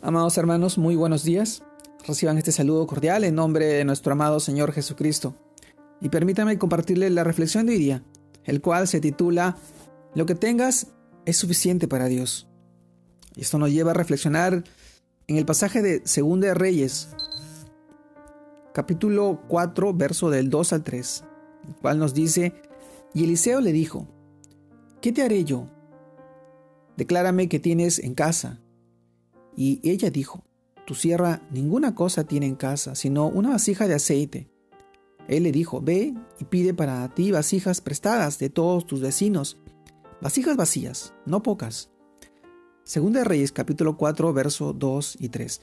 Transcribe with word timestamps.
Amados 0.00 0.38
hermanos, 0.38 0.78
muy 0.78 0.94
buenos 0.94 1.24
días. 1.24 1.64
Reciban 2.06 2.38
este 2.38 2.52
saludo 2.52 2.86
cordial 2.86 3.24
en 3.24 3.34
nombre 3.34 3.66
de 3.66 3.84
nuestro 3.84 4.12
amado 4.12 4.38
Señor 4.38 4.70
Jesucristo. 4.70 5.34
Y 6.00 6.08
permítanme 6.08 6.56
compartirles 6.56 7.10
la 7.10 7.24
reflexión 7.24 7.66
de 7.66 7.72
hoy 7.72 7.78
día, 7.78 8.04
el 8.44 8.60
cual 8.60 8.86
se 8.86 9.00
titula 9.00 9.56
Lo 10.14 10.24
que 10.24 10.36
tengas 10.36 10.86
es 11.26 11.36
suficiente 11.36 11.88
para 11.88 12.06
Dios. 12.06 12.46
Y 13.34 13.40
esto 13.40 13.58
nos 13.58 13.72
lleva 13.72 13.90
a 13.90 13.94
reflexionar 13.94 14.62
en 15.26 15.36
el 15.36 15.44
pasaje 15.44 15.82
de 15.82 16.02
Segunda 16.04 16.46
de 16.46 16.54
Reyes, 16.54 17.08
capítulo 18.72 19.42
4, 19.48 19.94
verso 19.94 20.30
del 20.30 20.48
2 20.48 20.74
al 20.74 20.84
3, 20.84 21.24
el 21.66 21.74
cual 21.74 21.98
nos 21.98 22.14
dice, 22.14 22.54
y 23.14 23.24
Eliseo 23.24 23.60
le 23.60 23.72
dijo, 23.72 24.06
¿qué 25.00 25.10
te 25.10 25.22
haré 25.22 25.42
yo? 25.42 25.68
Declárame 26.96 27.48
que 27.48 27.58
tienes 27.58 27.98
en 27.98 28.14
casa 28.14 28.60
y 29.58 29.80
ella 29.82 30.10
dijo, 30.10 30.44
Tu 30.86 30.94
sierra 30.94 31.42
ninguna 31.50 31.96
cosa 31.96 32.22
tiene 32.22 32.46
en 32.46 32.54
casa, 32.54 32.94
sino 32.94 33.26
una 33.26 33.50
vasija 33.50 33.88
de 33.88 33.94
aceite. 33.94 34.48
Él 35.26 35.42
le 35.42 35.50
dijo, 35.50 35.80
Ve 35.80 36.14
y 36.38 36.44
pide 36.44 36.74
para 36.74 37.12
ti 37.12 37.32
vasijas 37.32 37.80
prestadas 37.80 38.38
de 38.38 38.50
todos 38.50 38.86
tus 38.86 39.00
vecinos, 39.00 39.58
vasijas 40.22 40.56
vacías, 40.56 41.12
no 41.26 41.42
pocas. 41.42 41.90
Segunda 42.84 43.18
de 43.18 43.24
Reyes, 43.24 43.50
capítulo 43.50 43.96
4, 43.96 44.32
verso 44.32 44.72
2 44.72 45.16
y 45.18 45.28
3. 45.28 45.60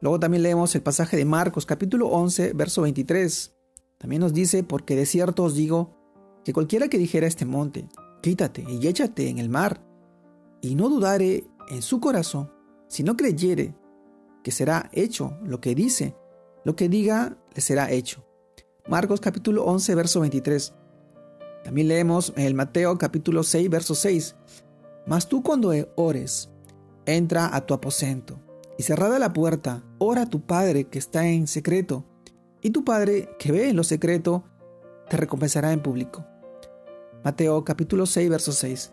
Luego 0.00 0.18
también 0.18 0.42
leemos 0.42 0.74
el 0.74 0.82
pasaje 0.82 1.18
de 1.18 1.26
Marcos, 1.26 1.66
capítulo 1.66 2.08
11, 2.08 2.54
verso 2.54 2.82
23. 2.82 3.54
También 3.98 4.20
nos 4.20 4.32
dice, 4.32 4.62
porque 4.62 4.96
de 4.96 5.04
cierto 5.04 5.44
os 5.44 5.54
digo, 5.54 5.94
que 6.42 6.54
cualquiera 6.54 6.88
que 6.88 6.96
dijera 6.96 7.26
este 7.26 7.44
monte, 7.44 7.86
quítate 8.22 8.64
y 8.66 8.86
échate 8.86 9.28
en 9.28 9.38
el 9.38 9.50
mar, 9.50 9.84
y 10.62 10.74
no 10.74 10.88
dudare 10.88 11.44
en 11.68 11.82
su 11.82 12.00
corazón, 12.00 12.55
si 12.88 13.02
no 13.02 13.16
creyere 13.16 13.74
que 14.42 14.52
será 14.52 14.90
hecho 14.92 15.36
lo 15.42 15.60
que 15.60 15.74
dice, 15.74 16.16
lo 16.64 16.76
que 16.76 16.88
diga 16.88 17.36
le 17.54 17.60
será 17.60 17.90
hecho. 17.90 18.24
Marcos 18.88 19.20
capítulo 19.20 19.64
11, 19.64 19.94
verso 19.94 20.20
23. 20.20 20.74
También 21.64 21.88
leemos 21.88 22.32
el 22.36 22.54
Mateo 22.54 22.96
capítulo 22.98 23.42
6, 23.42 23.68
verso 23.68 23.94
6. 23.94 24.36
Mas 25.06 25.28
tú 25.28 25.42
cuando 25.42 25.72
ores, 25.96 26.50
entra 27.06 27.54
a 27.54 27.66
tu 27.66 27.74
aposento 27.74 28.40
y 28.78 28.82
cerrada 28.82 29.18
la 29.18 29.32
puerta, 29.32 29.82
ora 29.98 30.22
a 30.22 30.30
tu 30.30 30.46
Padre 30.46 30.84
que 30.84 30.98
está 30.98 31.26
en 31.26 31.46
secreto, 31.46 32.04
y 32.60 32.70
tu 32.70 32.84
Padre 32.84 33.30
que 33.38 33.52
ve 33.52 33.68
en 33.68 33.76
lo 33.76 33.84
secreto, 33.84 34.44
te 35.08 35.16
recompensará 35.16 35.72
en 35.72 35.80
público. 35.80 36.26
Mateo 37.24 37.64
capítulo 37.64 38.06
6, 38.06 38.28
verso 38.28 38.52
6. 38.52 38.92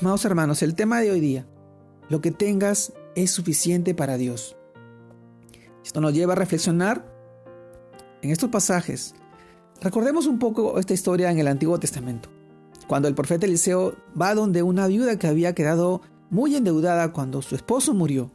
Amados 0.00 0.24
hermanos, 0.24 0.62
el 0.62 0.74
tema 0.74 1.00
de 1.00 1.10
hoy 1.10 1.20
día, 1.20 1.46
lo 2.08 2.20
que 2.20 2.30
tengas 2.30 2.92
es 3.14 3.30
suficiente 3.30 3.94
para 3.94 4.16
Dios. 4.16 4.56
Esto 5.84 6.00
nos 6.00 6.14
lleva 6.14 6.32
a 6.32 6.36
reflexionar 6.36 7.04
en 8.22 8.30
estos 8.30 8.50
pasajes. 8.50 9.14
Recordemos 9.80 10.26
un 10.26 10.38
poco 10.38 10.78
esta 10.78 10.94
historia 10.94 11.30
en 11.30 11.38
el 11.38 11.48
Antiguo 11.48 11.78
Testamento, 11.78 12.28
cuando 12.86 13.08
el 13.08 13.14
profeta 13.14 13.46
Eliseo 13.46 13.96
va 14.20 14.34
donde 14.34 14.62
una 14.62 14.86
viuda 14.86 15.18
que 15.18 15.26
había 15.26 15.54
quedado 15.54 16.02
muy 16.30 16.54
endeudada 16.54 17.12
cuando 17.12 17.42
su 17.42 17.54
esposo 17.54 17.92
murió, 17.94 18.30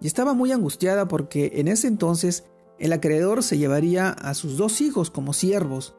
y 0.00 0.06
estaba 0.06 0.34
muy 0.34 0.50
angustiada 0.50 1.06
porque 1.06 1.52
en 1.56 1.68
ese 1.68 1.86
entonces 1.86 2.44
el 2.78 2.92
acreedor 2.92 3.42
se 3.42 3.58
llevaría 3.58 4.08
a 4.10 4.34
sus 4.34 4.56
dos 4.56 4.80
hijos 4.80 5.10
como 5.10 5.32
siervos. 5.32 5.94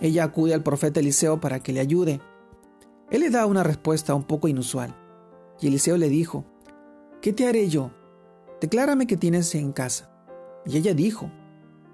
Ella 0.00 0.24
acude 0.24 0.54
al 0.54 0.62
profeta 0.62 0.98
Eliseo 0.98 1.40
para 1.40 1.60
que 1.60 1.72
le 1.72 1.80
ayude. 1.80 2.20
Él 3.10 3.20
le 3.20 3.30
da 3.30 3.46
una 3.46 3.62
respuesta 3.62 4.14
un 4.14 4.24
poco 4.24 4.48
inusual, 4.48 4.96
y 5.60 5.68
Eliseo 5.68 5.96
le 5.98 6.08
dijo, 6.08 6.44
¿Qué 7.20 7.32
te 7.32 7.48
haré 7.48 7.68
yo? 7.68 7.90
Declárame 8.60 9.08
que 9.08 9.16
tienes 9.16 9.52
en 9.56 9.72
casa. 9.72 10.08
Y 10.64 10.76
ella 10.76 10.94
dijo, 10.94 11.32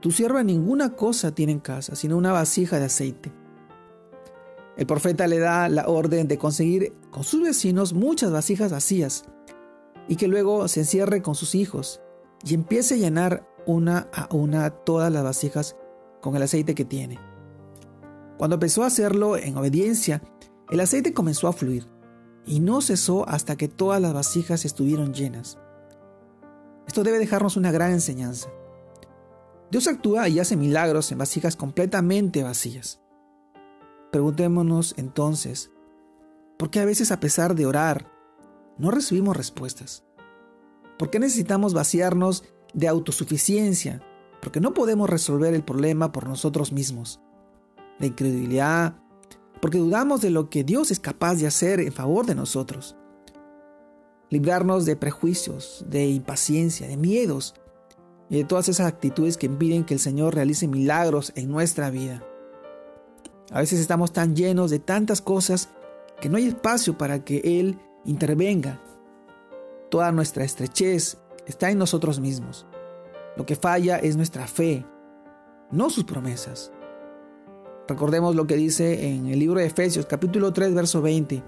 Tu 0.00 0.11
sierva 0.11 0.42
ninguna 0.42 0.97
cosa 0.97 1.34
tiene 1.34 1.53
en 1.53 1.61
casa, 1.61 1.94
sino 1.94 2.19
una 2.19 2.33
vasija 2.33 2.78
de 2.78 2.84
aceite. 2.84 3.32
El 4.76 4.87
profeta 4.87 5.26
le 5.26 5.38
da 5.38 5.69
la 5.71 5.87
orden 5.88 6.28
de 6.28 6.37
conseguir 6.37 6.93
con 7.10 7.25
sus 7.25 7.43
vecinos 7.43 7.94
muchas 7.94 8.32
vasijas 8.32 8.71
vacías 8.71 9.25
y 10.09 10.16
que 10.16 10.28
luego 10.28 10.69
se 10.69 10.81
encierre 10.81 11.22
con 11.22 11.34
sus 11.34 11.54
hijos 11.54 12.03
y 12.44 12.53
empiece 12.53 12.94
a 12.94 12.99
llenar 12.99 13.49
una 13.66 14.09
a 14.12 14.28
una 14.34 14.69
todas 14.69 15.10
las 15.10 15.25
vasijas 15.25 15.76
con 16.20 16.37
el 16.37 16.43
aceite 16.43 16.75
que 16.75 16.84
tiene. 16.84 17.19
Cuando 18.37 18.54
empezó 18.54 18.82
a 18.82 18.88
hacerlo 18.88 19.38
en 19.38 19.56
obediencia, 19.56 20.22
el 20.70 20.81
aceite 20.81 21.15
comenzó 21.15 21.49
a 21.49 21.53
fluir 21.54 21.94
y 22.47 22.60
no 22.60 22.81
cesó 22.81 23.28
hasta 23.28 23.56
que 23.56 23.69
todas 23.69 24.00
las 24.00 24.12
vasijas 24.12 24.65
estuvieron 24.65 25.15
llenas. 25.15 25.59
Esto 26.87 27.03
debe 27.03 27.19
dejarnos 27.19 27.56
una 27.56 27.72
gran 27.72 27.93
enseñanza. 27.93 28.49
Dios 29.71 29.88
actúa 29.88 30.28
y 30.28 30.38
hace 30.38 30.56
milagros 30.56 31.10
en 31.10 31.19
vasijas 31.19 31.56
completamente 31.56 32.43
vacías. 32.43 33.00
Preguntémonos 34.12 34.94
entonces, 34.97 35.71
¿por 36.59 36.71
qué 36.71 36.81
a 36.81 36.84
veces 36.84 37.10
a 37.10 37.19
pesar 37.19 37.55
de 37.55 37.66
orar 37.66 38.12
no 38.78 38.91
recibimos 38.91 39.37
respuestas? 39.37 40.05
¿Por 40.99 41.11
qué 41.11 41.19
necesitamos 41.19 41.75
vaciarnos 41.75 42.44
de 42.72 42.87
autosuficiencia? 42.87 44.03
Porque 44.41 44.61
no 44.61 44.75
podemos 44.75 45.11
resolver 45.11 45.55
el 45.55 45.65
problema 45.65 46.12
por 46.12 46.28
nosotros 46.28 46.71
mismos. 46.71 47.21
La 47.99 48.06
incredulidad, 48.06 48.97
porque 49.64 49.78
dudamos 49.78 50.20
de 50.20 50.28
lo 50.28 50.50
que 50.50 50.62
Dios 50.62 50.91
es 50.91 51.00
capaz 51.00 51.36
de 51.36 51.47
hacer 51.47 51.80
en 51.80 51.91
favor 51.91 52.26
de 52.26 52.34
nosotros. 52.34 52.97
Librarnos 54.28 54.84
de 54.84 54.94
prejuicios, 54.94 55.86
de 55.88 56.06
impaciencia, 56.06 56.86
de 56.86 56.98
miedos 56.98 57.54
y 58.28 58.36
de 58.36 58.44
todas 58.44 58.69
esas 58.69 58.86
actitudes 58.86 59.38
que 59.38 59.47
impiden 59.47 59.84
que 59.84 59.94
el 59.94 60.00
Señor 60.00 60.34
realice 60.34 60.69
milagros 60.69 61.32
en 61.34 61.48
nuestra 61.48 61.88
vida. 61.88 62.22
A 63.52 63.60
veces 63.60 63.80
estamos 63.80 64.12
tan 64.12 64.36
llenos 64.36 64.70
de 64.70 64.80
tantas 64.80 65.22
cosas 65.22 65.70
que 66.20 66.28
no 66.28 66.36
hay 66.36 66.48
espacio 66.48 66.98
para 66.98 67.25
que 67.25 67.41
Él 67.42 67.78
intervenga. 68.04 68.82
Toda 69.91 70.12
nuestra 70.12 70.44
estrechez 70.44 71.16
está 71.46 71.70
en 71.70 71.78
nosotros 71.78 72.20
mismos. 72.20 72.66
Lo 73.34 73.46
que 73.46 73.56
falla 73.56 73.96
es 73.96 74.14
nuestra 74.14 74.46
fe, 74.46 74.84
no 75.70 75.88
sus 75.88 76.04
promesas. 76.04 76.70
Recordemos 77.87 78.34
lo 78.34 78.47
que 78.47 78.56
dice 78.56 79.09
en 79.09 79.27
el 79.27 79.39
libro 79.39 79.61
de 79.61 79.67
Efesios 79.67 80.06
capítulo 80.06 80.53
3 80.53 80.75
verso 80.75 81.03
20. 81.03 81.43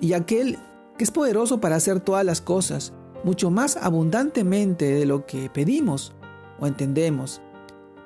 Y 0.00 0.12
aquel 0.12 0.58
que 0.98 1.04
es 1.04 1.10
poderoso 1.10 1.60
para 1.60 1.76
hacer 1.76 2.00
todas 2.00 2.26
las 2.26 2.42
cosas, 2.42 2.92
mucho 3.24 3.50
más 3.50 3.76
abundantemente 3.76 4.84
de 4.84 5.06
lo 5.06 5.24
que 5.24 5.48
pedimos 5.48 6.12
o 6.60 6.66
entendemos, 6.66 7.40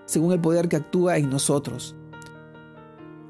según 0.05 0.33
el 0.33 0.41
poder 0.41 0.69
que 0.69 0.77
actúa 0.77 1.19
en 1.19 1.29
nosotros. 1.29 1.97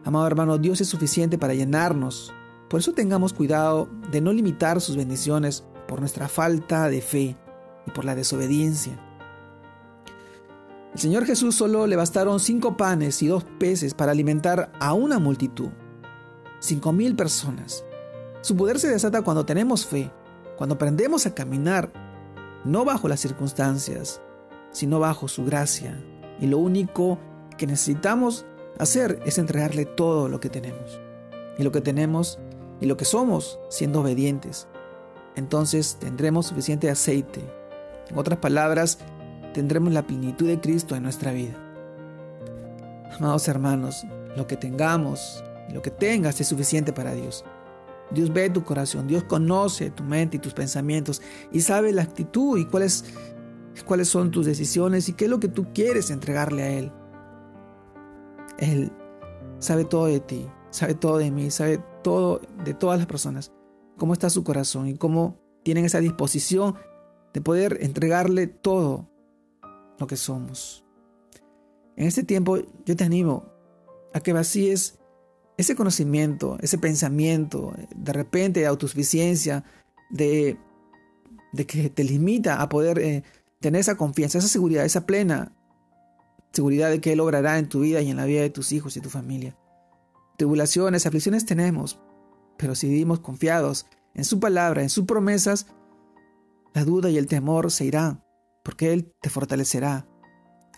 Amado 0.05 0.27
hermano, 0.27 0.59
Dios 0.59 0.83
es 0.83 0.89
suficiente 0.89 1.39
para 1.39 1.55
llenarnos. 1.55 2.35
Por 2.69 2.81
eso 2.81 2.93
tengamos 2.93 3.33
cuidado 3.33 3.89
de 4.13 4.21
no 4.21 4.33
limitar 4.33 4.83
sus 4.83 4.97
bendiciones 4.97 5.65
por 5.89 6.01
nuestra 6.01 6.29
falta 6.29 6.91
de 6.91 7.01
fe 7.01 7.37
y 7.87 7.91
por 7.91 8.05
la 8.05 8.15
desobediencia. 8.15 9.01
El 10.97 11.03
Señor 11.03 11.27
Jesús 11.27 11.55
solo 11.55 11.87
le 11.87 11.95
bastaron 11.95 12.41
cinco 12.41 12.79
panes 12.79 13.21
y 13.21 13.27
dos 13.27 13.45
peces 13.59 13.93
para 13.93 14.13
alimentar 14.13 14.73
a 14.81 14.95
una 14.95 15.19
multitud. 15.19 15.69
Cinco 16.59 16.91
mil 16.91 17.15
personas. 17.15 17.85
Su 18.41 18.57
poder 18.57 18.81
se 18.81 18.89
desata 18.89 19.21
cuando 19.21 19.45
tenemos 19.45 19.85
fe, 19.85 20.11
cuando 20.57 20.77
aprendemos 20.77 21.27
a 21.27 21.35
caminar, 21.35 21.93
no 22.65 22.87
bajo 22.87 23.09
las 23.09 23.21
circunstancias, 23.21 24.23
sino 24.71 24.99
bajo 24.99 25.29
su 25.29 25.45
gracia. 25.45 26.03
Y 26.41 26.47
lo 26.47 26.57
único 26.57 27.19
que 27.59 27.67
necesitamos 27.67 28.47
hacer 28.79 29.21
es 29.27 29.37
entregarle 29.37 29.85
todo 29.85 30.31
lo 30.31 30.41
que 30.41 30.49
tenemos. 30.49 30.99
Y 31.59 31.63
lo 31.63 31.73
que 31.73 31.83
tenemos 31.83 32.39
y 32.81 32.87
lo 32.87 32.97
que 32.97 33.05
somos 33.05 33.61
siendo 33.69 34.01
obedientes. 34.01 34.67
Entonces 35.35 35.99
tendremos 36.01 36.47
suficiente 36.47 36.89
aceite. 36.89 37.43
En 38.09 38.17
otras 38.17 38.39
palabras, 38.39 38.99
tendremos 39.57 39.91
la 39.91 40.07
plenitud 40.07 40.47
de 40.47 40.61
Cristo 40.61 40.97
en 40.97 41.03
nuestra 41.03 41.33
vida. 41.33 41.55
Amados 43.19 43.49
hermanos, 43.49 44.07
lo 44.37 44.47
que 44.47 44.59
tengamos, 44.59 45.43
lo 45.73 45.81
que 45.81 45.91
tengas 45.91 46.39
es 46.43 46.49
suficiente 46.49 46.93
para 46.93 47.15
Dios. 47.15 47.43
Dios 48.11 48.31
ve 48.35 48.51
tu 48.51 48.65
corazón, 48.65 49.07
Dios 49.07 49.25
conoce 49.25 49.89
tu 49.91 50.03
mente 50.03 50.37
y 50.37 50.41
tus 50.41 50.53
pensamientos 50.53 51.23
y 51.51 51.63
sabe 51.63 51.95
la 51.95 52.03
actitud 52.03 52.59
y 52.59 52.67
cuáles, 52.67 53.07
cuáles 53.87 54.09
son 54.11 54.31
tus 54.31 54.45
decisiones 54.45 55.09
y 55.09 55.15
qué 55.15 55.25
es 55.25 55.31
lo 55.31 55.41
que 55.41 55.49
tú 55.49 55.73
quieres 55.73 56.11
entregarle 56.11 56.63
a 56.63 56.73
Él. 56.73 56.93
Él 58.59 58.93
sabe 59.59 59.87
todo 59.87 60.05
de 60.05 60.21
ti, 60.21 60.47
sabe 60.69 60.93
todo 60.93 61.17
de 61.17 61.31
mí, 61.31 61.51
sabe 61.51 61.83
todo 62.03 62.43
de 62.63 62.75
todas 62.75 62.99
las 62.99 63.07
personas, 63.07 63.53
cómo 63.97 64.13
está 64.13 64.29
su 64.29 64.45
corazón 64.45 64.87
y 64.87 64.99
cómo 64.99 65.41
tienen 65.63 65.87
esa 65.87 66.01
disposición 66.01 66.77
de 67.33 67.41
poder 67.41 67.79
entregarle 67.81 68.49
todo 68.49 69.16
lo 69.99 70.07
que 70.07 70.17
somos. 70.17 70.85
En 71.97 72.07
este 72.07 72.23
tiempo 72.23 72.59
yo 72.85 72.97
te 72.97 73.05
animo 73.05 73.47
a 74.13 74.21
que 74.21 74.33
vacíes 74.33 74.99
ese 75.57 75.75
conocimiento, 75.75 76.59
ese 76.61 76.79
pensamiento, 76.79 77.73
de 77.95 78.13
repente 78.13 78.61
de 78.61 78.67
autosuficiencia, 78.67 79.65
de 80.11 80.59
que 81.67 81.91
te 81.91 82.05
limita 82.05 82.61
a 82.61 82.69
poder 82.69 82.99
eh, 82.99 83.23
tener 83.61 83.81
esa 83.81 83.97
confianza, 83.97 84.39
esa 84.39 84.49
seguridad, 84.49 84.85
esa 84.85 85.07
plena 85.07 85.53
seguridad 86.53 86.91
de 86.91 87.01
que 87.01 87.13
Él 87.13 87.21
obrará 87.21 87.59
en 87.59 87.69
tu 87.69 87.81
vida 87.81 88.01
y 88.01 88.11
en 88.11 88.17
la 88.17 88.25
vida 88.25 88.41
de 88.41 88.51
tus 88.51 88.73
hijos 88.73 88.97
y 88.97 89.01
tu 89.01 89.11
familia. 89.11 89.57
Tribulaciones, 90.39 91.07
aflicciones 91.07 91.45
tenemos, 91.45 92.01
pero 92.57 92.75
si 92.75 92.89
vivimos 92.89 93.21
confiados 93.21 93.87
en 94.15 94.25
su 94.25 94.41
palabra, 94.41 94.83
en 94.83 94.89
sus 94.89 95.05
promesas, 95.05 95.67
la 96.75 96.85
duda 96.85 97.11
y 97.11 97.19
el 97.19 97.27
temor 97.27 97.71
se 97.71 97.85
irán, 97.85 98.23
porque 98.67 98.93
Él 98.93 99.15
te 99.23 99.31
fortalecerá, 99.31 100.09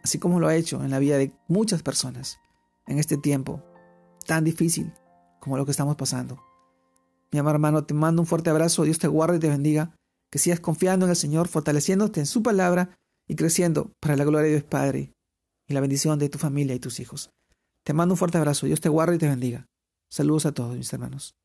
así 0.05 0.19
como 0.19 0.41
lo 0.41 0.49
ha 0.49 0.55
hecho 0.55 0.85
en 0.85 0.91
la 0.91 0.99
vida 0.99 1.17
de 1.17 1.33
muchas 1.49 1.83
personas 1.83 2.39
en 2.87 2.99
este 2.99 3.17
tiempo 3.17 3.65
tan 4.27 4.45
difícil 4.45 4.93
como 5.41 5.57
lo 5.57 5.65
que 5.65 5.71
estamos 5.71 5.97
pasando. 5.97 6.39
Mi 7.33 7.39
amado 7.39 7.55
hermano, 7.55 7.85
te 7.85 7.95
mando 7.95 8.21
un 8.21 8.27
fuerte 8.27 8.51
abrazo, 8.51 8.83
Dios 8.83 8.99
te 8.99 9.09
guarde 9.09 9.39
y 9.39 9.41
te 9.41 9.49
bendiga, 9.49 9.97
que 10.31 10.39
sigas 10.39 10.61
confiando 10.61 11.07
en 11.07 11.11
el 11.11 11.17
Señor, 11.17 11.49
fortaleciéndote 11.49 12.21
en 12.21 12.27
su 12.27 12.43
palabra 12.43 12.99
y 13.27 13.37
creciendo 13.37 13.91
para 14.01 14.17
la 14.17 14.25
gloria 14.25 14.49
de 14.49 14.57
Dios 14.57 14.65
Padre 14.65 15.15
y 15.67 15.73
la 15.73 15.81
bendición 15.81 16.19
de 16.19 16.29
tu 16.29 16.37
familia 16.37 16.75
y 16.75 16.81
tus 16.81 17.01
hijos. 17.01 17.31
Te 17.87 17.95
mando 17.95 18.13
un 18.13 18.19
fuerte 18.19 18.37
abrazo, 18.37 18.67
Dios 18.67 18.83
te 18.83 18.91
guarde 18.91 19.17
y 19.17 19.19
te 19.19 19.29
bendiga. 19.29 19.67
Saludos 20.11 20.45
a 20.45 20.53
todos 20.53 20.77
mis 20.77 20.93
hermanos. 20.93 21.37